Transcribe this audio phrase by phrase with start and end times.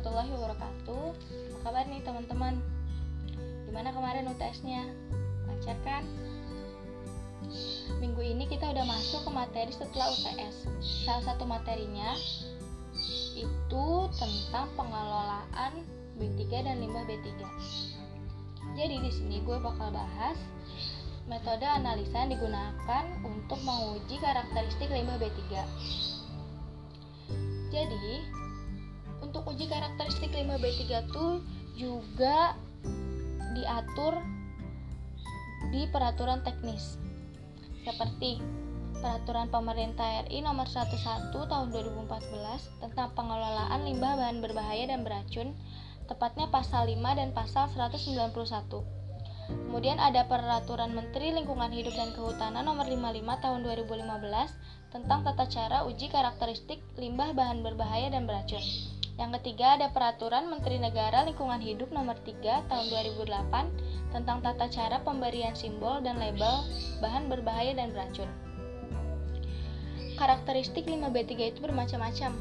[0.00, 2.54] warahmatullahi wabarakatuh Apa kabar nih teman-teman?
[3.68, 4.88] Gimana kemarin UTS-nya?
[5.44, 6.08] Lancar kan?
[8.00, 10.72] Minggu ini kita udah masuk ke materi setelah UTS
[11.04, 12.16] Salah satu materinya
[13.36, 15.84] itu tentang pengelolaan
[16.16, 17.36] B3 dan limbah B3
[18.80, 20.40] Jadi di sini gue bakal bahas
[21.28, 25.60] metode analisa yang digunakan untuk menguji karakteristik limbah B3
[27.70, 28.39] jadi,
[29.30, 31.38] untuk uji karakteristik limbah B3 tuh
[31.78, 32.58] juga
[33.54, 34.18] diatur
[35.70, 36.98] di peraturan teknis.
[37.86, 38.42] Seperti
[39.00, 45.56] Peraturan Pemerintah RI Nomor 11 Tahun 2014 tentang pengelolaan limbah bahan berbahaya dan beracun,
[46.10, 48.34] tepatnya pasal 5 dan pasal 191.
[49.70, 55.86] Kemudian ada Peraturan Menteri Lingkungan Hidup dan Kehutanan Nomor 55 Tahun 2015 tentang tata cara
[55.86, 58.99] uji karakteristik limbah bahan berbahaya dan beracun.
[59.20, 64.96] Yang ketiga ada Peraturan Menteri Negara Lingkungan Hidup Nomor 3 Tahun 2008 tentang tata cara
[65.04, 66.64] pemberian simbol dan label
[67.04, 68.32] bahan berbahaya dan beracun.
[70.16, 72.32] Karakteristik limbah B3 itu bermacam-macam.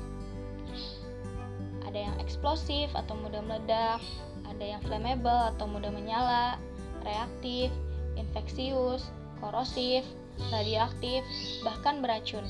[1.83, 3.99] Ada yang eksplosif atau mudah meledak,
[4.47, 6.55] ada yang flammable atau mudah menyala,
[7.03, 7.75] reaktif,
[8.15, 9.11] infeksius,
[9.43, 10.07] korosif,
[10.47, 11.27] radioaktif,
[11.59, 12.47] bahkan beracun.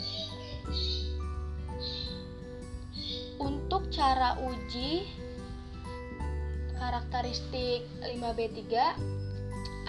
[3.90, 5.06] Cara uji
[6.80, 8.62] karakteristik limbah B3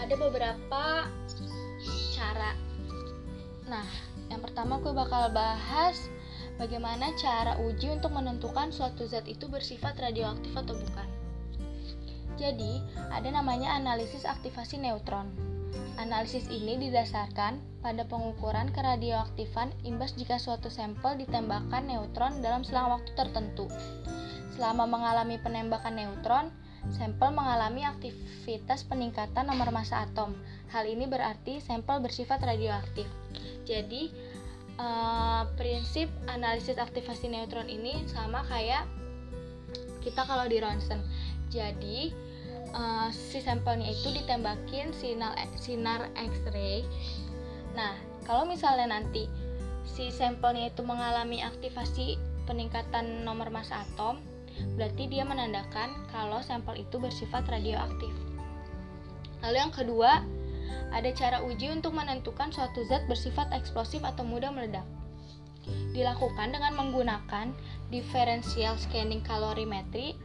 [0.01, 1.07] ada beberapa
[2.17, 2.53] cara.
[3.69, 3.87] Nah,
[4.33, 6.11] yang pertama gue bakal bahas
[6.57, 11.09] bagaimana cara uji untuk menentukan suatu zat itu bersifat radioaktif atau bukan.
[12.41, 12.81] Jadi,
[13.13, 15.50] ada namanya analisis aktivasi neutron.
[16.01, 23.13] Analisis ini didasarkan pada pengukuran keradioaktifan imbas jika suatu sampel ditembakkan neutron dalam selang waktu
[23.13, 23.69] tertentu.
[24.57, 26.47] Selama mengalami penembakan neutron,
[26.93, 30.33] sampel mengalami aktivitas peningkatan nomor massa atom.
[30.73, 33.05] Hal ini berarti sampel bersifat radioaktif.
[33.69, 34.09] Jadi,
[34.81, 38.89] uh, prinsip analisis aktivasi neutron ini sama kayak
[40.01, 41.05] kita kalau di ronsen.
[41.53, 42.30] Jadi,
[42.75, 46.87] uh, si sampelnya itu ditembakin sinar sinar X-ray.
[47.75, 47.95] Nah,
[48.27, 49.27] kalau misalnya nanti
[49.87, 54.19] si sampelnya itu mengalami aktivasi peningkatan nomor massa atom,
[54.75, 58.13] berarti dia menandakan kalau sampel itu bersifat radioaktif.
[59.41, 60.21] Lalu yang kedua,
[60.91, 64.85] ada cara uji untuk menentukan suatu zat bersifat eksplosif atau mudah meledak.
[65.95, 67.55] Dilakukan dengan menggunakan
[67.95, 70.19] differential scanning calorimetry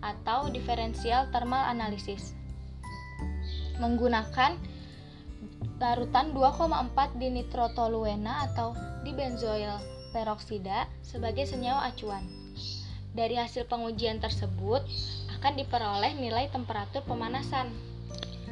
[0.00, 2.36] atau diferensial thermal analysis
[3.80, 4.60] menggunakan
[5.80, 9.80] larutan 2,4 dinitrotoluena atau dibenzoil
[10.12, 12.20] peroksida sebagai senyawa acuan.
[13.16, 14.84] Dari hasil pengujian tersebut
[15.40, 17.72] akan diperoleh nilai temperatur pemanasan.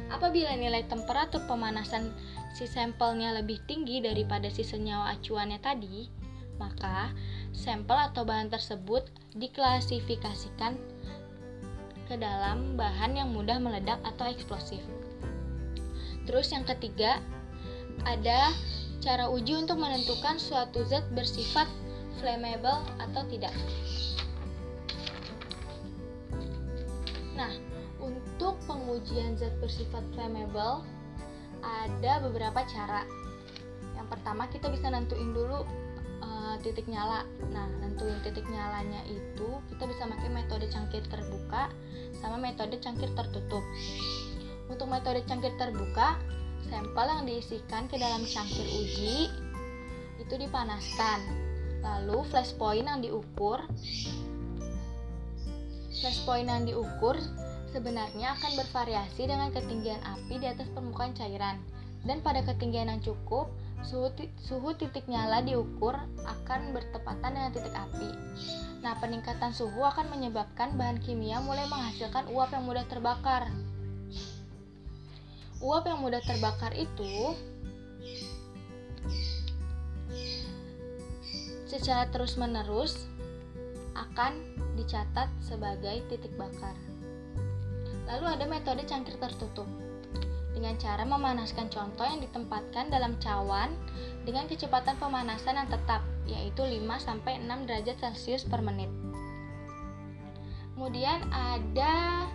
[0.09, 2.09] Apabila nilai temperatur pemanasan
[2.57, 6.09] si sampelnya lebih tinggi daripada si senyawa acuannya tadi,
[6.57, 7.13] maka
[7.53, 9.05] sampel atau bahan tersebut
[9.37, 10.75] diklasifikasikan
[12.09, 14.81] ke dalam bahan yang mudah meledak atau eksplosif.
[16.25, 17.21] Terus yang ketiga,
[18.01, 18.49] ada
[18.99, 21.69] cara uji untuk menentukan suatu zat bersifat
[22.17, 23.53] flammable atau tidak.
[27.37, 27.53] Nah,
[28.01, 30.81] untuk pengujian zat bersifat flammable
[31.61, 33.05] ada beberapa cara.
[33.95, 35.63] Yang pertama kita bisa nentuin dulu
[36.23, 37.25] uh, titik nyala.
[37.51, 41.71] Nah, nentuin titik nyalanya itu kita bisa pakai metode cangkir terbuka
[42.19, 43.63] sama metode cangkir tertutup.
[44.69, 46.19] Untuk metode cangkir terbuka,
[46.69, 49.31] sampel yang diisikan ke dalam cangkir uji
[50.21, 51.19] itu dipanaskan.
[51.79, 53.63] Lalu flash point yang diukur
[55.99, 57.19] flash point yang diukur
[57.75, 61.59] sebenarnya akan bervariasi dengan ketinggian api di atas permukaan cairan
[62.07, 65.95] dan pada ketinggian yang cukup Suhu, suhu titik nyala diukur
[66.27, 68.09] akan bertepatan dengan titik api.
[68.79, 73.51] Nah, peningkatan suhu akan menyebabkan bahan kimia mulai menghasilkan uap yang mudah terbakar.
[75.59, 77.35] Uap yang mudah terbakar itu
[81.67, 83.07] secara terus-menerus
[83.95, 84.39] akan
[84.79, 86.75] dicatat sebagai titik bakar.
[88.07, 89.67] Lalu ada metode cangkir tertutup
[90.59, 93.71] dengan cara memanaskan contoh yang ditempatkan dalam cawan
[94.27, 98.91] dengan kecepatan pemanasan yang tetap, yaitu 5-6 derajat Celcius per menit.
[100.75, 102.27] Kemudian ada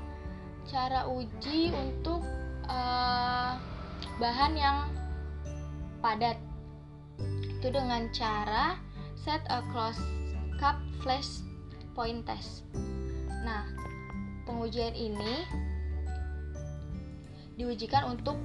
[0.64, 2.24] cara uji untuk
[2.64, 3.60] uh,
[4.16, 4.88] bahan yang
[6.00, 6.40] padat.
[7.60, 8.80] Itu dengan cara
[9.20, 10.00] set a close
[10.56, 11.44] cup flash
[11.92, 12.64] point test.
[13.44, 13.68] Nah,
[14.48, 15.44] pengujian ini
[17.54, 18.38] diujikan untuk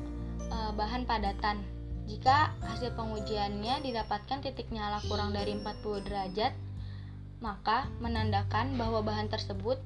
[0.49, 1.61] e, bahan padatan.
[2.09, 6.53] Jika hasil pengujiannya didapatkan titik nyala kurang dari 40 derajat,
[7.39, 9.77] maka menandakan bahwa bahan tersebut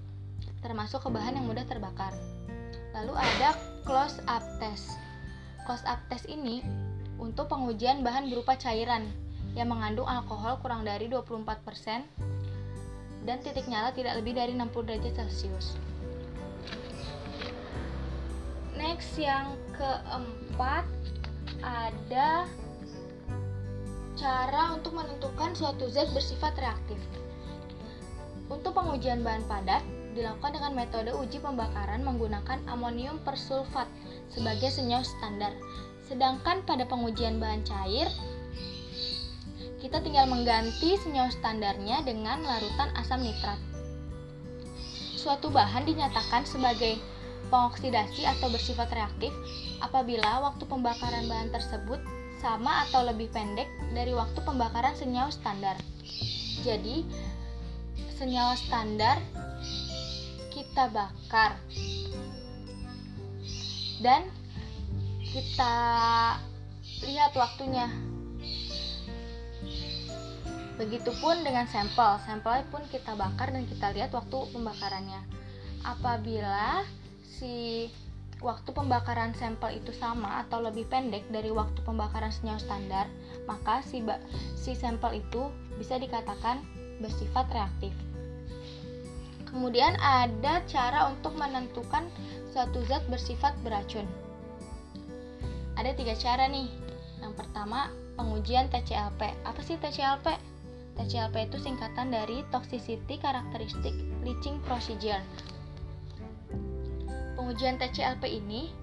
[0.64, 2.16] termasuk ke bahan yang mudah terbakar.
[2.96, 4.96] Lalu ada close up test.
[5.68, 6.64] Close up test ini
[7.20, 9.12] untuk pengujian bahan berupa cairan
[9.54, 12.04] yang mengandung alkohol kurang dari 24%
[13.24, 15.78] dan titik nyala tidak lebih dari 60 derajat Celcius.
[18.74, 20.86] Next yang keempat
[21.62, 22.50] ada
[24.18, 27.00] cara untuk menentukan suatu zat bersifat reaktif.
[28.50, 29.82] Untuk pengujian bahan padat
[30.14, 33.90] dilakukan dengan metode uji pembakaran menggunakan amonium persulfat
[34.30, 35.54] sebagai senyawa standar.
[36.06, 38.10] Sedangkan pada pengujian bahan cair
[39.84, 43.60] kita tinggal mengganti senyawa standarnya dengan larutan asam nitrat.
[45.20, 47.00] Suatu bahan dinyatakan sebagai
[47.54, 49.30] pengoksidasi atau bersifat reaktif
[49.78, 52.02] apabila waktu pembakaran bahan tersebut
[52.42, 55.78] sama atau lebih pendek dari waktu pembakaran senyawa standar.
[56.66, 57.06] Jadi,
[58.18, 59.22] senyawa standar
[60.50, 61.54] kita bakar
[64.02, 64.26] dan
[65.22, 65.76] kita
[67.06, 67.86] lihat waktunya
[70.74, 75.22] Begitupun dengan sampel, sampel pun kita bakar dan kita lihat waktu pembakarannya.
[75.86, 76.82] Apabila
[77.40, 77.90] si
[78.44, 83.06] waktu pembakaran sampel itu sama atau lebih pendek dari waktu pembakaran senyawa standar,
[83.50, 84.04] maka si
[84.60, 85.50] si sampel itu
[85.80, 86.62] bisa dikatakan
[87.02, 87.96] bersifat reaktif.
[89.50, 92.10] Kemudian ada cara untuk menentukan
[92.54, 94.06] suatu zat bersifat beracun.
[95.78, 96.70] Ada tiga cara nih.
[97.22, 99.34] Yang pertama, pengujian TCLP.
[99.46, 100.26] Apa sih TCLP?
[100.94, 105.22] TCLP itu singkatan dari Toxicity Characteristic Leaching Procedure.
[107.54, 108.74] Pengujian TCLP ini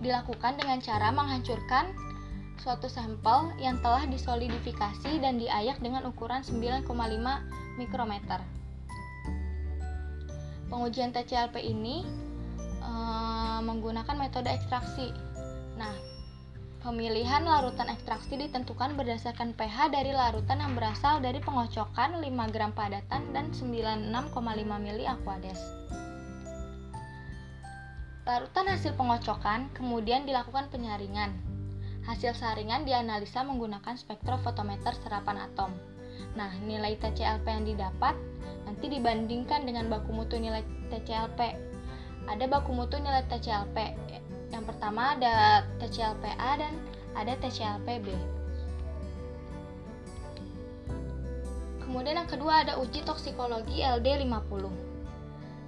[0.00, 1.92] dilakukan dengan cara menghancurkan
[2.64, 6.88] suatu sampel yang telah disolidifikasi dan diayak dengan ukuran 9,5
[7.76, 8.40] mikrometer.
[10.72, 12.08] Pengujian TCLP ini
[12.88, 12.92] e,
[13.60, 15.12] menggunakan metode ekstraksi.
[15.76, 15.92] Nah,
[16.80, 22.24] Pemilihan larutan ekstraksi ditentukan berdasarkan pH dari larutan yang berasal dari pengocokan 5
[22.56, 24.08] gram padatan dan 96,5
[24.80, 25.60] mili aquades.
[28.30, 31.34] Larutan hasil pengocokan kemudian dilakukan penyaringan.
[32.06, 35.74] Hasil saringan dianalisa menggunakan spektrofotometer serapan atom.
[36.38, 38.14] Nah, nilai TCLP yang didapat
[38.70, 40.62] nanti dibandingkan dengan baku mutu nilai
[40.94, 41.58] TCLP.
[42.30, 43.98] Ada baku mutu nilai TCLP
[44.54, 46.78] yang pertama ada TCLPA dan
[47.18, 48.14] ada TCLPB.
[51.82, 54.89] Kemudian yang kedua ada uji toksikologi LD50.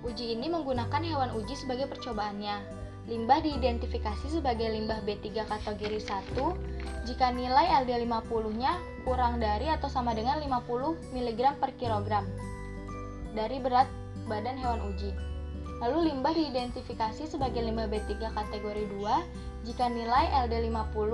[0.02, 2.58] Uji ini menggunakan hewan uji sebagai percobaannya.
[3.06, 10.42] Limbah diidentifikasi sebagai limbah B3 kategori 1 jika nilai LD50-nya kurang dari atau sama dengan
[10.42, 12.26] 50 mg per kilogram
[13.34, 13.86] dari berat
[14.26, 15.14] badan hewan uji.
[15.82, 21.10] Lalu limbah diidentifikasi sebagai limbah B3 kategori 2 jika nilai LD50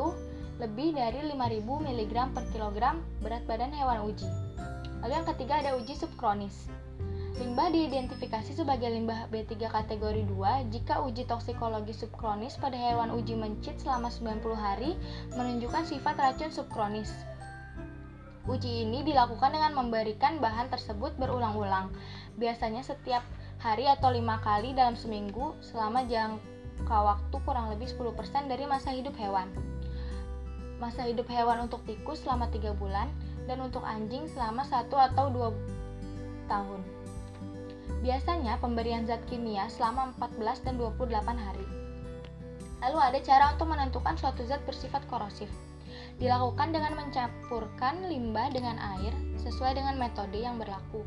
[0.64, 4.28] lebih dari 5000 mg per kilogram berat badan hewan uji.
[5.04, 6.77] Lalu yang ketiga ada uji subkronis.
[7.38, 13.78] Limbah diidentifikasi sebagai limbah B3 kategori 2 jika uji toksikologi subkronis pada hewan uji mencit
[13.78, 14.98] selama 90 hari
[15.38, 17.14] menunjukkan sifat racun subkronis.
[18.50, 21.94] Uji ini dilakukan dengan memberikan bahan tersebut berulang-ulang,
[22.42, 23.22] biasanya setiap
[23.62, 29.14] hari atau lima kali dalam seminggu selama jangka waktu kurang lebih 10% dari masa hidup
[29.14, 29.46] hewan.
[30.82, 33.06] Masa hidup hewan untuk tikus selama 3 bulan
[33.46, 36.97] dan untuk anjing selama 1 atau 2 tahun.
[38.08, 41.66] Biasanya pemberian zat kimia selama 14 dan 28 hari.
[42.80, 45.52] Lalu ada cara untuk menentukan suatu zat bersifat korosif.
[46.16, 49.12] Dilakukan dengan mencampurkan limbah dengan air
[49.44, 51.04] sesuai dengan metode yang berlaku.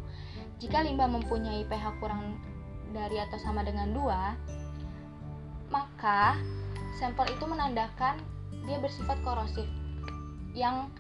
[0.62, 2.38] Jika limbah mempunyai pH kurang
[2.94, 6.38] dari atau sama dengan 2, maka
[7.02, 8.22] sampel itu menandakan
[8.70, 9.66] dia bersifat korosif
[10.54, 10.94] yang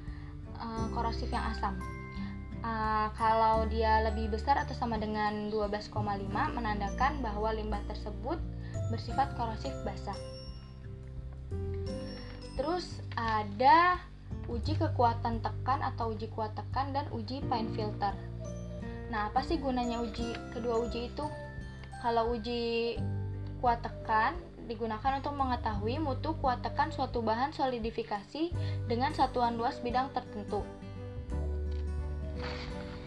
[0.57, 1.77] uh, korosif yang asam.
[2.61, 5.89] Uh, kalau dia lebih besar atau sama dengan 12,5
[6.29, 8.37] menandakan bahwa limbah tersebut
[8.93, 10.17] bersifat korosif basah.
[12.53, 13.97] Terus ada
[14.45, 18.13] uji kekuatan tekan atau uji kuat tekan dan uji fine filter.
[19.09, 21.25] Nah, apa sih gunanya uji kedua uji itu?
[22.05, 22.97] Kalau uji
[23.57, 24.37] kuat tekan
[24.69, 28.53] digunakan untuk mengetahui mutu kuat tekan suatu bahan solidifikasi
[28.85, 30.61] dengan satuan luas bidang tertentu.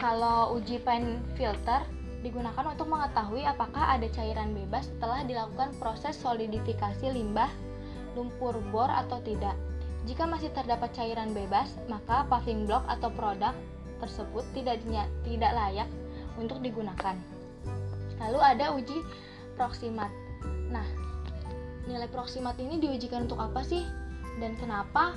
[0.04, 1.80] Kalau uji paint filter
[2.20, 7.48] digunakan untuk mengetahui apakah ada cairan bebas setelah dilakukan proses solidifikasi limbah
[8.12, 9.56] lumpur bor atau tidak.
[10.04, 13.56] Jika masih terdapat cairan bebas, maka paving block atau produk
[14.04, 14.84] tersebut tidak
[15.24, 15.88] tidak layak
[16.36, 17.16] untuk digunakan.
[18.20, 19.00] Lalu ada uji
[19.56, 20.12] proximat.
[20.68, 20.84] Nah,
[21.88, 23.80] nilai proximat ini diujikan untuk apa sih?
[24.36, 25.16] Dan kenapa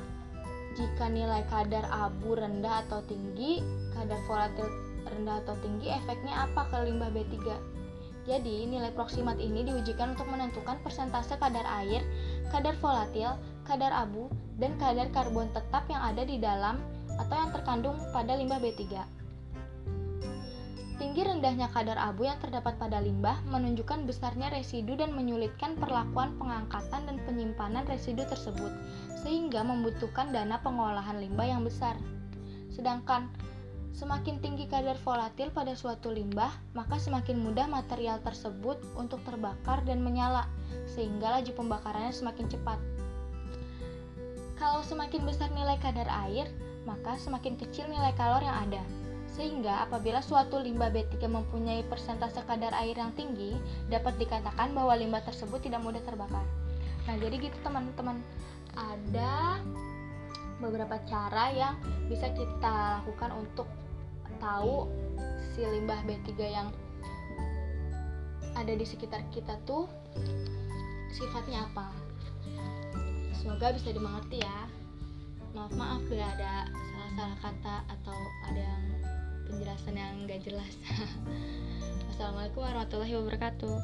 [0.78, 3.66] jika nilai kadar abu rendah atau tinggi,
[3.98, 4.70] kadar volatil
[5.10, 7.36] rendah atau tinggi, efeknya apa ke limbah B3?
[8.30, 12.06] Jadi, nilai proximat ini diujikan untuk menentukan persentase kadar air,
[12.54, 13.34] kadar volatil,
[13.66, 14.30] kadar abu,
[14.62, 16.78] dan kadar karbon tetap yang ada di dalam
[17.18, 19.17] atau yang terkandung pada limbah B3.
[20.98, 27.06] Tinggi rendahnya kadar abu yang terdapat pada limbah menunjukkan besarnya residu dan menyulitkan perlakuan pengangkatan
[27.06, 28.74] dan penyimpanan residu tersebut,
[29.22, 31.94] sehingga membutuhkan dana pengolahan limbah yang besar.
[32.74, 33.30] Sedangkan
[33.98, 40.06] Semakin tinggi kadar volatil pada suatu limbah, maka semakin mudah material tersebut untuk terbakar dan
[40.06, 40.46] menyala,
[40.86, 42.78] sehingga laju pembakarannya semakin cepat.
[44.62, 46.46] Kalau semakin besar nilai kadar air,
[46.86, 48.86] maka semakin kecil nilai kalor yang ada.
[49.36, 53.58] Sehingga apabila suatu limbah B3 mempunyai persentase kadar air yang tinggi,
[53.92, 56.46] dapat dikatakan bahwa limbah tersebut tidak mudah terbakar.
[57.08, 58.20] Nah, jadi gitu teman-teman.
[58.78, 59.62] Ada
[60.62, 61.76] beberapa cara yang
[62.10, 63.70] bisa kita lakukan untuk
[64.38, 64.90] tahu
[65.54, 66.70] si limbah B3 yang
[68.58, 69.86] ada di sekitar kita tuh
[71.14, 71.94] sifatnya apa.
[73.38, 74.66] Semoga bisa dimengerti ya.
[75.54, 78.18] Maaf maaf bila ada salah-salah kata atau
[78.50, 78.84] ada yang
[79.48, 80.74] penjelasan yang gak jelas.
[82.12, 83.76] Wassalamualaikum warahmatullahi wabarakatuh.